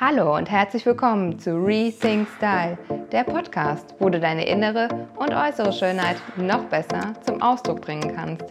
[0.00, 2.78] Hallo und herzlich willkommen zu Rethink Style,
[3.10, 8.44] der Podcast, wo du deine innere und äußere Schönheit noch besser zum Ausdruck bringen kannst.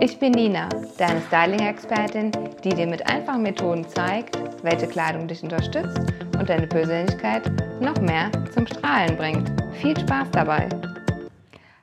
[0.00, 2.32] Ich bin Nina, deine Styling-Expertin,
[2.64, 6.00] die dir mit einfachen Methoden zeigt, welche Kleidung dich unterstützt
[6.38, 7.52] und deine Persönlichkeit
[7.82, 9.52] noch mehr zum Strahlen bringt.
[9.74, 10.70] Viel Spaß dabei!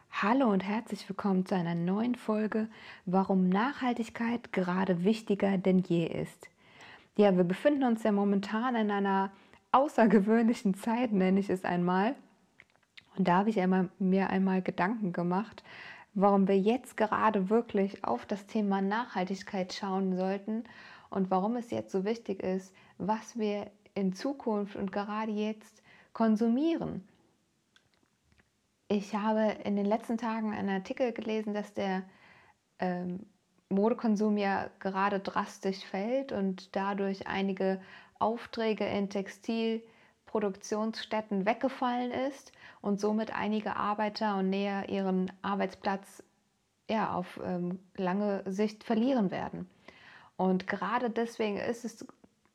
[0.09, 2.69] Hallo und herzlich willkommen zu einer neuen Folge,
[3.05, 6.50] warum Nachhaltigkeit gerade wichtiger denn je ist.
[7.17, 9.31] Ja, wir befinden uns ja momentan in einer
[9.71, 12.15] außergewöhnlichen Zeit, nenne ich es einmal.
[13.17, 15.63] Und da habe ich einmal, mir einmal Gedanken gemacht,
[16.13, 20.63] warum wir jetzt gerade wirklich auf das Thema Nachhaltigkeit schauen sollten
[21.09, 25.83] und warum es jetzt so wichtig ist, was wir in Zukunft und gerade jetzt
[26.13, 27.07] konsumieren.
[28.87, 32.03] Ich habe in den letzten Tagen einen Artikel gelesen, dass der
[32.79, 33.25] ähm,
[33.71, 37.81] Modekonsum ja gerade drastisch fällt und dadurch einige
[38.19, 46.23] Aufträge in Textilproduktionsstätten weggefallen ist und somit einige Arbeiter und Näher ihren Arbeitsplatz
[46.89, 49.69] ja, auf ähm, lange Sicht verlieren werden.
[50.37, 52.05] Und gerade deswegen ist es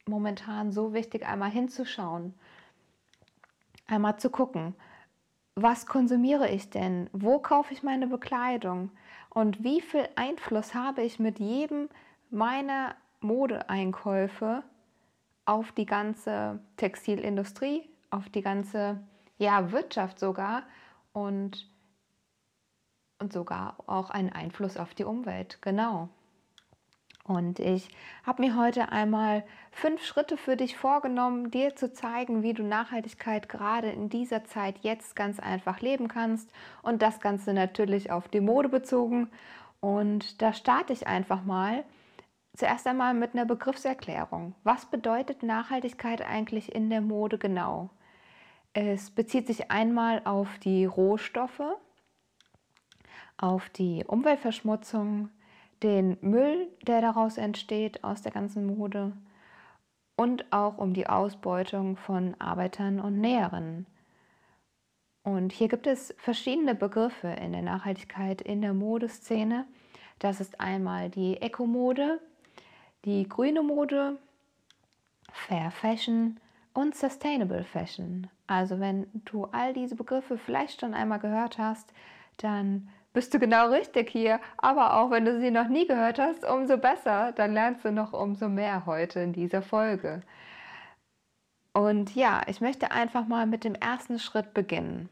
[0.06, 2.34] momentan so wichtig, einmal hinzuschauen,
[3.87, 4.75] einmal zu gucken,
[5.55, 7.09] was konsumiere ich denn?
[7.12, 8.91] Wo kaufe ich meine Bekleidung?
[9.37, 11.91] Und wie viel Einfluss habe ich mit jedem
[12.31, 14.62] meiner Modeeinkäufe
[15.45, 18.98] auf die ganze Textilindustrie, auf die ganze
[19.37, 20.62] ja, Wirtschaft sogar
[21.12, 21.70] und,
[23.19, 25.59] und sogar auch einen Einfluss auf die Umwelt.
[25.61, 26.09] Genau.
[27.27, 27.88] Und ich
[28.24, 33.48] habe mir heute einmal fünf Schritte für dich vorgenommen, dir zu zeigen, wie du Nachhaltigkeit
[33.48, 36.52] gerade in dieser Zeit jetzt ganz einfach leben kannst.
[36.82, 39.28] Und das Ganze natürlich auf die Mode bezogen.
[39.80, 41.84] Und da starte ich einfach mal.
[42.54, 44.54] Zuerst einmal mit einer Begriffserklärung.
[44.62, 47.91] Was bedeutet Nachhaltigkeit eigentlich in der Mode genau?
[48.72, 51.62] Es bezieht sich einmal auf die Rohstoffe,
[53.36, 55.31] auf die Umweltverschmutzung,
[55.82, 59.12] den Müll, der daraus entsteht aus der ganzen Mode
[60.16, 63.86] und auch um die Ausbeutung von Arbeitern und Näherinnen.
[65.22, 69.66] Und hier gibt es verschiedene Begriffe in der Nachhaltigkeit in der Modeszene.
[70.19, 72.20] Das ist einmal die Eco-Mode,
[73.04, 74.19] die grüne Mode,
[75.32, 76.41] Fair Fashion
[76.72, 78.28] und Sustainable Fashion.
[78.47, 81.92] Also wenn du all diese Begriffe vielleicht schon einmal gehört hast,
[82.36, 84.41] dann bist du genau richtig hier.
[84.59, 87.32] Aber auch wenn du sie noch nie gehört hast, umso besser.
[87.32, 90.21] Dann lernst du noch umso mehr heute in dieser Folge.
[91.72, 95.09] Und ja, ich möchte einfach mal mit dem ersten Schritt beginnen.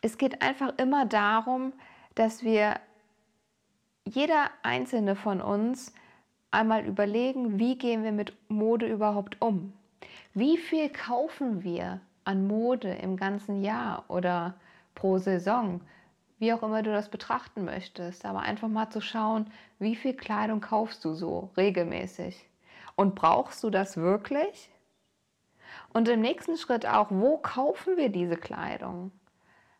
[0.00, 1.72] Es geht einfach immer darum,
[2.14, 2.76] dass wir
[4.04, 5.92] jeder einzelne von uns
[6.52, 9.72] einmal überlegen, wie gehen wir mit Mode überhaupt um?
[10.34, 14.54] Wie viel kaufen wir an Mode im ganzen Jahr oder
[14.94, 15.80] pro Saison?
[16.38, 20.60] Wie auch immer du das betrachten möchtest, aber einfach mal zu schauen, wie viel Kleidung
[20.60, 22.48] kaufst du so regelmäßig
[22.96, 24.70] und brauchst du das wirklich?
[25.92, 29.12] Und im nächsten Schritt auch, wo kaufen wir diese Kleidung?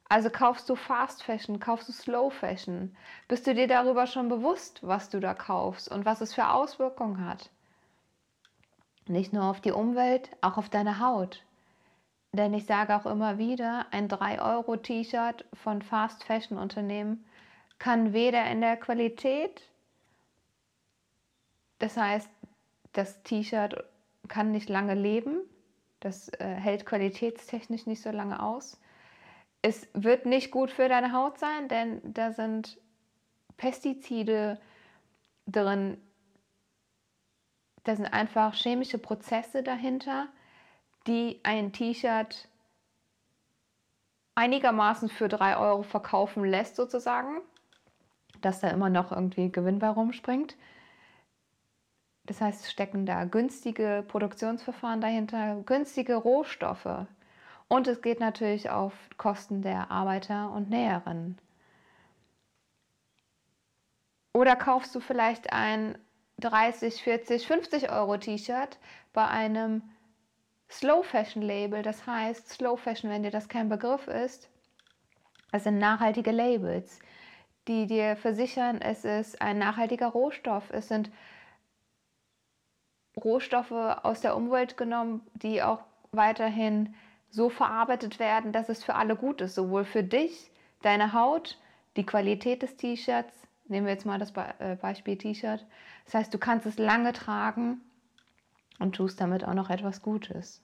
[0.08, 2.96] Also kaufst du Fast Fashion, kaufst du Slow Fashion?
[3.26, 7.26] Bist du dir darüber schon bewusst, was du da kaufst und was es für Auswirkungen
[7.26, 7.50] hat?
[9.06, 11.42] Nicht nur auf die Umwelt, auch auf deine Haut.
[12.34, 17.24] Denn ich sage auch immer wieder, ein 3-Euro-T-Shirt von Fast Fashion Unternehmen
[17.78, 19.62] kann weder in der Qualität,
[21.78, 22.28] das heißt,
[22.92, 23.84] das T-Shirt
[24.26, 25.42] kann nicht lange leben,
[26.00, 28.80] das äh, hält qualitätstechnisch nicht so lange aus.
[29.62, 32.80] Es wird nicht gut für deine Haut sein, denn da sind
[33.56, 34.60] Pestizide
[35.46, 35.98] drin,
[37.84, 40.26] da sind einfach chemische Prozesse dahinter
[41.06, 42.48] die ein T-Shirt
[44.34, 47.40] einigermaßen für 3 Euro verkaufen lässt, sozusagen,
[48.40, 50.56] dass da immer noch irgendwie Gewinn bei rumspringt.
[52.26, 57.06] Das heißt, stecken da günstige Produktionsverfahren dahinter, günstige Rohstoffe.
[57.68, 61.38] Und es geht natürlich auf Kosten der Arbeiter und Näherinnen.
[64.32, 65.96] Oder kaufst du vielleicht ein
[66.40, 68.78] 30, 40, 50 Euro T-Shirt
[69.12, 69.82] bei einem
[70.70, 71.82] Slow Fashion Label.
[71.82, 74.50] Das heißt, Slow Fashion, wenn dir das kein Begriff ist,
[75.52, 76.98] das sind nachhaltige Labels,
[77.68, 80.64] die dir versichern, es ist ein nachhaltiger Rohstoff.
[80.70, 81.10] Es sind
[83.16, 86.94] Rohstoffe aus der Umwelt genommen, die auch weiterhin
[87.30, 90.50] so verarbeitet werden, dass es für alle gut ist, sowohl für dich,
[90.82, 91.58] deine Haut,
[91.96, 93.46] die Qualität des T-Shirts.
[93.66, 95.64] Nehmen wir jetzt mal das äh, Beispiel T-Shirt.
[96.04, 97.80] Das heißt, du kannst es lange tragen
[98.78, 100.62] und tust damit auch noch etwas Gutes.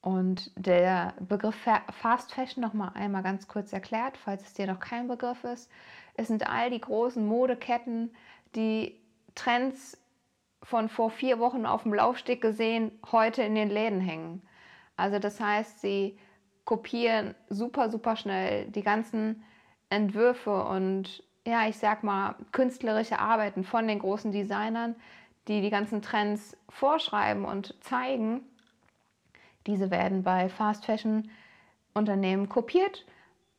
[0.00, 1.56] Und der Begriff
[1.90, 5.70] Fast Fashion noch mal einmal ganz kurz erklärt, falls es dir noch kein Begriff ist.
[6.14, 8.14] Es sind all die großen Modeketten,
[8.56, 9.00] die
[9.34, 9.96] Trends
[10.64, 14.42] von vor vier Wochen auf dem Laufsteg gesehen heute in den Läden hängen.
[14.96, 16.18] Also das heißt, sie
[16.64, 19.44] kopieren super, super schnell die ganzen
[19.88, 24.94] Entwürfe und ja, ich sag mal, künstlerische Arbeiten von den großen Designern,
[25.48, 28.42] die die ganzen Trends vorschreiben und zeigen.
[29.66, 31.30] Diese werden bei Fast Fashion
[31.94, 33.04] Unternehmen kopiert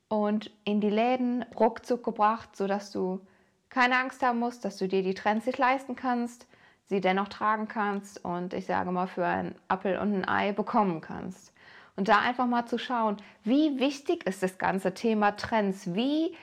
[0.07, 3.21] und in die Läden ruckzuck gebracht, sodass du
[3.69, 6.47] keine Angst haben musst, dass du dir die Trends nicht leisten kannst,
[6.85, 11.01] sie dennoch tragen kannst und ich sage mal für einen Apfel und ein Ei bekommen
[11.01, 11.53] kannst.
[11.95, 16.35] Und da einfach mal zu schauen, wie wichtig ist das ganze Thema Trends, wie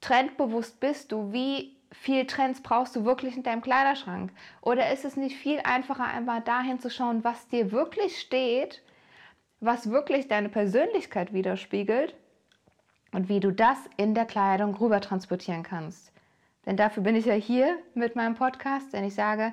[0.00, 4.32] trendbewusst bist du, wie viel Trends brauchst du wirklich in deinem Kleiderschrank?
[4.60, 8.82] Oder ist es nicht viel einfacher, einmal dahin zu schauen, was dir wirklich steht,
[9.60, 12.14] was wirklich deine Persönlichkeit widerspiegelt
[13.12, 16.12] und wie du das in der Kleidung rüber transportieren kannst?
[16.66, 19.52] Denn dafür bin ich ja hier mit meinem Podcast, denn ich sage,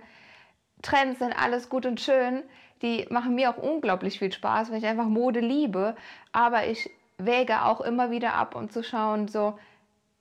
[0.82, 2.44] Trends sind alles gut und schön,
[2.82, 5.96] die machen mir auch unglaublich viel Spaß, weil ich einfach Mode liebe,
[6.32, 9.58] aber ich wäge auch immer wieder ab, um zu schauen, so,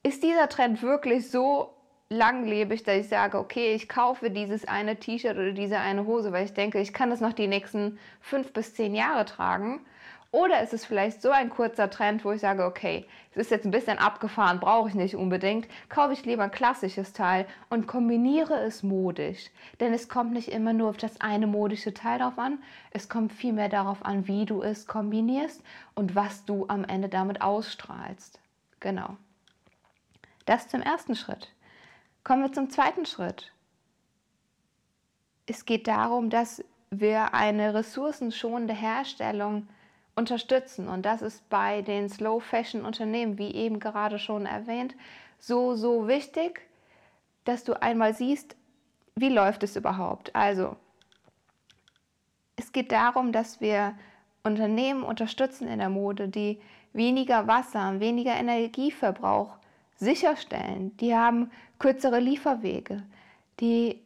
[0.03, 1.75] ist dieser Trend wirklich so
[2.13, 6.45] langlebig, dass ich sage, okay, ich kaufe dieses eine T-Shirt oder diese eine Hose, weil
[6.45, 9.81] ich denke, ich kann das noch die nächsten fünf bis zehn Jahre tragen.
[10.31, 13.67] Oder ist es vielleicht so ein kurzer Trend, wo ich sage, okay, es ist jetzt
[13.67, 18.55] ein bisschen abgefahren, brauche ich nicht unbedingt, kaufe ich lieber ein klassisches Teil und kombiniere
[18.61, 19.51] es modisch.
[19.79, 22.63] Denn es kommt nicht immer nur auf das eine modische Teil drauf an,
[22.93, 25.63] es kommt vielmehr darauf an, wie du es kombinierst
[25.95, 28.41] und was du am Ende damit ausstrahlst.
[28.81, 29.19] Genau.
[30.47, 31.53] Das zum ersten Schritt.
[32.25, 33.53] Kommen wir zum zweiten Schritt.
[35.47, 39.69] Es geht darum, dass wir eine ressourcenschonende Herstellung
[40.15, 40.89] unterstützen.
[40.89, 44.95] Und das ist bei den Slow Fashion Unternehmen, wie eben gerade schon erwähnt,
[45.39, 46.61] so, so wichtig,
[47.45, 48.57] dass du einmal siehst,
[49.17, 50.35] wie läuft es überhaupt.
[50.37, 50.77] Also,
[52.55, 53.95] es geht darum, dass wir
[54.45, 56.61] Unternehmen unterstützen in der Mode, die
[56.93, 59.57] weniger Wasser, weniger Energieverbrauch
[59.97, 60.97] sicherstellen.
[60.99, 63.03] Die haben kürzere Lieferwege.
[63.61, 64.01] Die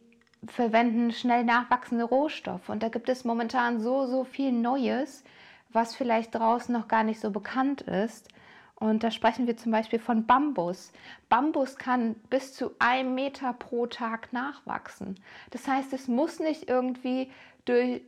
[0.45, 2.69] verwenden schnell nachwachsende Rohstoffe.
[2.69, 5.23] Und da gibt es momentan so, so viel Neues,
[5.71, 8.29] was vielleicht draußen noch gar nicht so bekannt ist.
[8.75, 10.91] Und da sprechen wir zum Beispiel von Bambus.
[11.29, 15.19] Bambus kann bis zu einem Meter pro Tag nachwachsen.
[15.49, 17.31] Das heißt, es muss nicht irgendwie
[17.65, 18.03] durch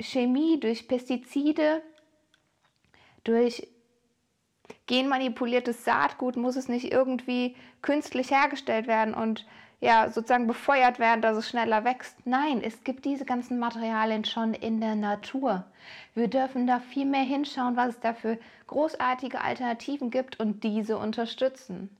[0.00, 1.82] Chemie, durch Pestizide,
[3.22, 3.68] durch
[4.88, 9.46] genmanipuliertes Saatgut muss es nicht irgendwie künstlich hergestellt werden und
[9.80, 12.16] ja, sozusagen befeuert werden, dass es schneller wächst.
[12.24, 15.64] Nein, es gibt diese ganzen Materialien schon in der Natur.
[16.16, 20.98] Wir dürfen da viel mehr hinschauen, was es da für großartige Alternativen gibt und diese
[20.98, 21.96] unterstützen.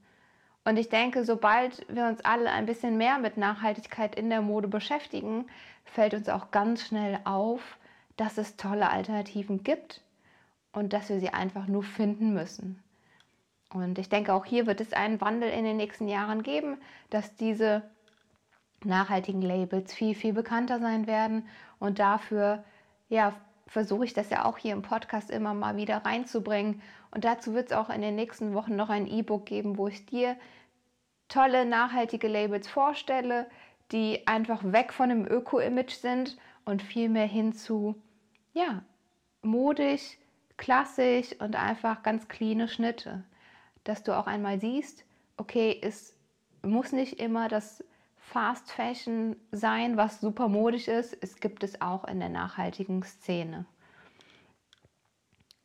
[0.65, 4.67] Und ich denke, sobald wir uns alle ein bisschen mehr mit Nachhaltigkeit in der Mode
[4.67, 5.45] beschäftigen,
[5.85, 7.77] fällt uns auch ganz schnell auf,
[8.17, 10.01] dass es tolle Alternativen gibt
[10.71, 12.81] und dass wir sie einfach nur finden müssen.
[13.73, 16.77] Und ich denke, auch hier wird es einen Wandel in den nächsten Jahren geben,
[17.09, 17.83] dass diese
[18.83, 21.47] nachhaltigen Labels viel, viel bekannter sein werden.
[21.79, 22.63] Und dafür
[23.09, 23.33] ja,
[23.67, 26.81] versuche ich das ja auch hier im Podcast immer mal wieder reinzubringen.
[27.11, 30.05] Und dazu wird es auch in den nächsten Wochen noch ein E-Book geben, wo ich
[30.05, 30.35] dir
[31.27, 33.47] tolle, nachhaltige Labels vorstelle,
[33.91, 37.95] die einfach weg von dem Öko-Image sind und vielmehr hin zu,
[38.53, 38.83] ja,
[39.41, 40.17] modisch,
[40.59, 43.23] klassisch und einfach ganz cleane Schnitte.
[43.85, 45.05] Dass du auch einmal siehst,
[45.37, 46.15] okay, es
[46.61, 47.83] muss nicht immer das
[48.17, 51.17] Fast Fashion sein, was super modisch ist.
[51.21, 53.65] Es gibt es auch in der nachhaltigen Szene.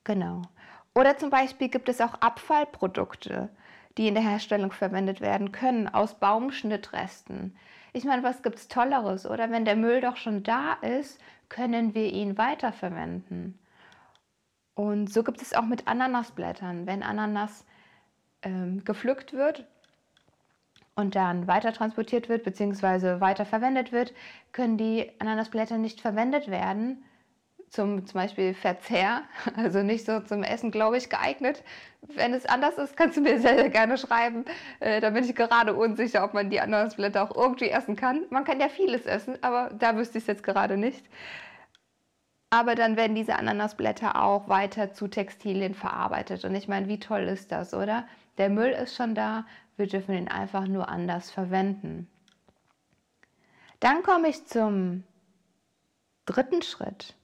[0.05, 0.43] Genau.
[0.95, 3.51] Oder zum Beispiel gibt es auch Abfallprodukte,
[3.99, 7.57] die in der Herstellung verwendet werden können, aus Baumschnittresten.
[7.93, 9.27] Ich meine, was gibt es Tolleres?
[9.27, 13.59] Oder wenn der Müll doch schon da ist, können wir ihn weiterverwenden.
[14.75, 16.87] Und so gibt es auch mit Ananasblättern.
[16.87, 17.64] Wenn Ananas
[18.43, 19.66] ähm, gepflückt wird
[20.95, 23.21] und dann weiter transportiert wird bzw.
[23.21, 24.12] weiter verwendet wird,
[24.52, 27.04] können die Ananasblätter nicht verwendet werden
[27.75, 29.23] zum zum Beispiel Verzehr,
[29.57, 31.62] also nicht so zum Essen, glaube ich, geeignet.
[32.02, 34.45] Wenn es anders ist, kannst du mir sehr, sehr gerne schreiben.
[34.81, 38.25] Äh, da bin ich gerade unsicher, ob man die Ananasblätter auch irgendwie essen kann.
[38.31, 41.04] Man kann ja vieles essen, aber da wüsste ich es jetzt gerade nicht.
[42.55, 46.45] Aber dann werden diese Ananasblätter auch weiter zu Textilien verarbeitet.
[46.45, 48.07] Und ich meine, wie toll ist das, oder?
[48.39, 49.45] Der Müll ist schon da,
[49.77, 52.09] wir dürfen ihn einfach nur anders verwenden.
[53.81, 55.03] Dann komme ich zum
[56.27, 57.17] dritten Schritt,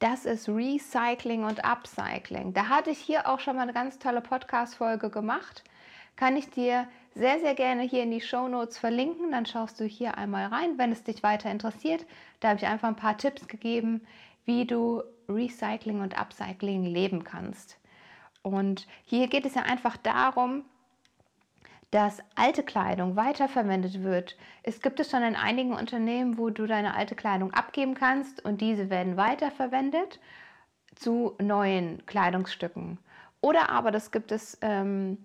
[0.00, 2.52] das ist Recycling und Upcycling.
[2.52, 5.62] Da hatte ich hier auch schon mal eine ganz tolle Podcast-Folge gemacht.
[6.16, 9.30] Kann ich dir sehr, sehr gerne hier in die Show Notes verlinken.
[9.30, 12.04] Dann schaust du hier einmal rein, wenn es dich weiter interessiert.
[12.40, 14.04] Da habe ich einfach ein paar Tipps gegeben,
[14.46, 17.78] wie du Recycling und Upcycling leben kannst.
[18.42, 20.64] Und hier geht es ja einfach darum,
[21.90, 24.36] dass alte Kleidung weiterverwendet wird.
[24.62, 28.60] Es gibt es schon in einigen Unternehmen, wo du deine alte Kleidung abgeben kannst und
[28.60, 30.20] diese werden weiterverwendet
[30.94, 32.98] zu neuen Kleidungsstücken.
[33.40, 35.18] Oder aber das gibt es ähm,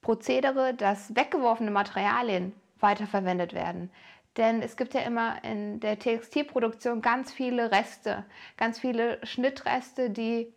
[0.00, 3.90] Prozedere, dass weggeworfene Materialien weiterverwendet werden.
[4.38, 8.24] Denn es gibt ja immer in der Textilproduktion ganz viele Reste,
[8.56, 10.54] ganz viele Schnittreste, die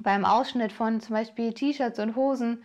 [0.00, 2.64] beim Ausschnitt von zum Beispiel T-Shirts und Hosen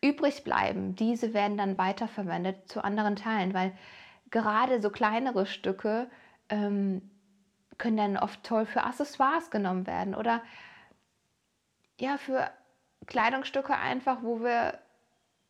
[0.00, 0.94] übrig bleiben.
[0.94, 3.76] Diese werden dann weiterverwendet zu anderen Teilen, weil
[4.30, 6.08] gerade so kleinere Stücke
[6.48, 7.10] ähm,
[7.78, 10.40] können dann oft toll für Accessoires genommen werden oder
[11.98, 12.48] ja, für
[13.06, 14.78] Kleidungsstücke einfach, wo wir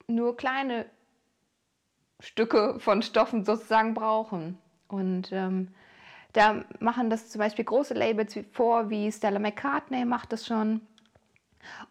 [0.06, 0.86] nur kleine
[2.20, 4.58] Stücke von Stoffen sozusagen brauchen.
[4.88, 5.68] Und ähm,
[6.32, 10.80] da machen das zum Beispiel große Labels vor, wie Stella McCartney macht das schon.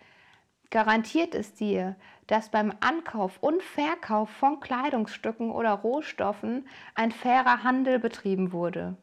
[0.70, 1.94] garantiert es dir,
[2.26, 8.96] dass beim Ankauf und Verkauf von Kleidungsstücken oder Rohstoffen ein fairer Handel betrieben wurde.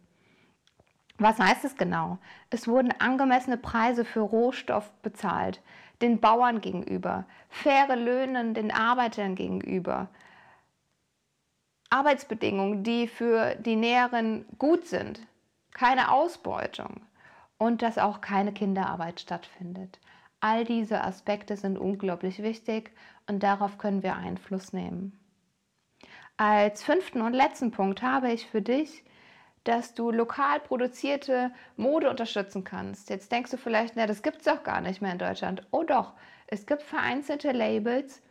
[1.17, 2.17] Was heißt es genau?
[2.49, 5.61] Es wurden angemessene Preise für Rohstoff bezahlt,
[6.01, 10.09] den Bauern gegenüber, faire Löhne den Arbeitern gegenüber,
[11.91, 15.19] Arbeitsbedingungen, die für die Näheren gut sind,
[15.73, 17.01] keine Ausbeutung
[17.57, 19.99] und dass auch keine Kinderarbeit stattfindet.
[20.39, 22.91] All diese Aspekte sind unglaublich wichtig
[23.27, 25.19] und darauf können wir Einfluss nehmen.
[26.37, 29.03] Als fünften und letzten Punkt habe ich für dich,
[29.63, 33.11] dass du lokal produzierte Mode unterstützen kannst.
[33.11, 35.67] Jetzt denkst du vielleicht, na, das gibt es doch gar nicht mehr in Deutschland.
[35.69, 36.13] Oh doch,
[36.47, 38.23] es gibt vereinzelte Labels,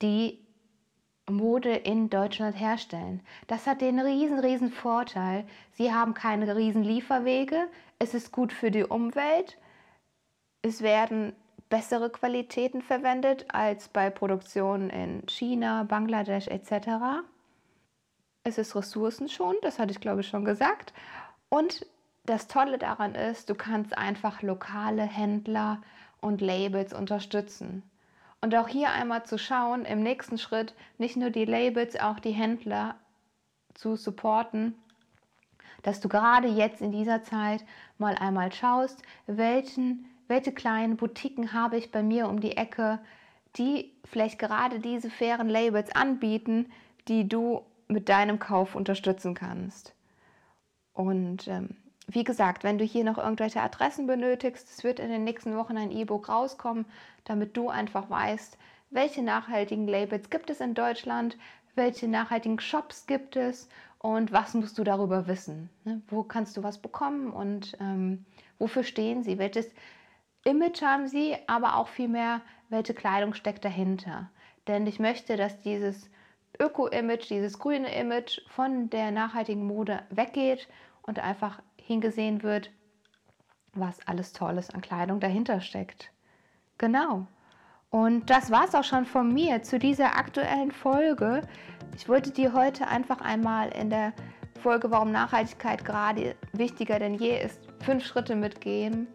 [0.00, 0.45] die
[1.28, 3.20] Mode in Deutschland herstellen.
[3.46, 5.44] Das hat den riesen, riesen Vorteil.
[5.72, 7.66] Sie haben keine riesen Lieferwege.
[7.98, 9.58] Es ist gut für die Umwelt.
[10.62, 11.34] Es werden
[11.68, 17.24] bessere Qualitäten verwendet als bei Produktionen in China, Bangladesch etc.
[18.44, 20.92] Es ist ressourcenschonend, das hatte ich glaube ich schon gesagt.
[21.48, 21.86] Und
[22.24, 25.82] das Tolle daran ist, du kannst einfach lokale Händler
[26.20, 27.82] und Labels unterstützen.
[28.46, 32.30] Und auch hier einmal zu schauen, im nächsten Schritt nicht nur die Labels, auch die
[32.30, 32.94] Händler
[33.74, 34.76] zu supporten,
[35.82, 37.64] dass du gerade jetzt in dieser Zeit
[37.98, 43.00] mal einmal schaust, welchen, welche kleinen Boutiquen habe ich bei mir um die Ecke,
[43.56, 46.70] die vielleicht gerade diese fairen Labels anbieten,
[47.08, 49.92] die du mit deinem Kauf unterstützen kannst.
[50.92, 51.70] Und ähm,
[52.06, 55.76] wie gesagt, wenn du hier noch irgendwelche Adressen benötigst, es wird in den nächsten Wochen
[55.76, 56.86] ein E-Book rauskommen,
[57.24, 58.58] damit du einfach weißt,
[58.90, 61.36] welche nachhaltigen Labels gibt es in Deutschland,
[61.74, 65.68] welche nachhaltigen Shops gibt es und was musst du darüber wissen.
[65.84, 66.00] Ne?
[66.08, 68.24] Wo kannst du was bekommen und ähm,
[68.58, 69.38] Wofür stehen sie?
[69.38, 69.70] Welches
[70.44, 74.30] Image haben sie, aber auch vielmehr, welche Kleidung steckt dahinter?
[74.66, 76.10] Denn ich möchte, dass dieses
[76.58, 80.68] Öko-Image, dieses grüne Image von der nachhaltigen Mode weggeht
[81.02, 82.70] und einfach hingesehen wird,
[83.72, 86.10] was alles Tolles an Kleidung dahinter steckt.
[86.78, 87.26] Genau.
[87.90, 91.42] Und das war es auch schon von mir zu dieser aktuellen Folge.
[91.94, 94.12] Ich wollte dir heute einfach einmal in der
[94.60, 99.06] Folge, warum Nachhaltigkeit gerade wichtiger denn je ist, fünf Schritte mitgeben,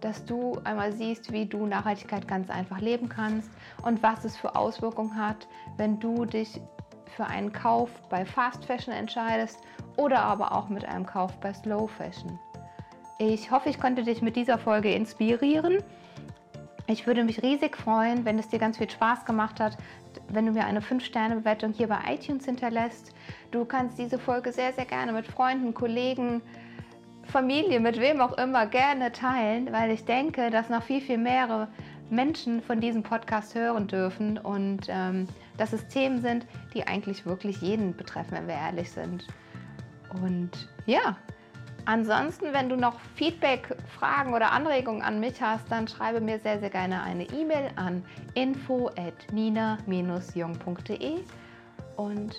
[0.00, 3.50] dass du einmal siehst, wie du Nachhaltigkeit ganz einfach leben kannst
[3.82, 6.60] und was es für Auswirkungen hat, wenn du dich
[7.16, 9.58] für einen Kauf bei Fast Fashion entscheidest
[9.96, 12.38] oder aber auch mit einem Kauf bei Slow Fashion.
[13.18, 15.78] Ich hoffe, ich konnte dich mit dieser Folge inspirieren.
[16.88, 19.78] Ich würde mich riesig freuen, wenn es dir ganz viel Spaß gemacht hat,
[20.28, 23.14] wenn du mir eine 5-Sterne-Bewertung hier bei iTunes hinterlässt.
[23.50, 26.42] Du kannst diese Folge sehr, sehr gerne mit Freunden, Kollegen,
[27.24, 31.68] Familie, mit wem auch immer gerne teilen, weil ich denke, dass noch viel, viel mehr
[32.10, 37.62] Menschen von diesem Podcast hören dürfen und ähm, dass es Themen sind, die eigentlich wirklich
[37.62, 39.26] jeden betreffen, wenn wir ehrlich sind.
[40.22, 41.16] Und ja,
[41.84, 46.60] ansonsten, wenn du noch Feedback, Fragen oder Anregungen an mich hast, dann schreibe mir sehr,
[46.60, 48.04] sehr gerne eine E-Mail an
[48.34, 51.20] info at nina-jung.de
[51.96, 52.34] und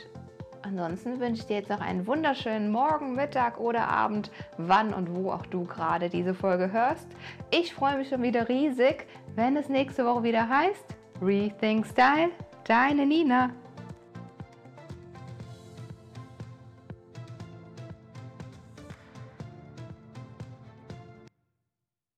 [0.66, 5.30] Ansonsten wünsche ich dir jetzt noch einen wunderschönen Morgen, Mittag oder Abend, wann und wo
[5.30, 7.06] auch du gerade diese Folge hörst.
[7.52, 10.86] Ich freue mich schon wieder riesig, wenn es nächste Woche wieder heißt
[11.22, 12.30] Rethink Style,
[12.66, 13.50] deine Nina.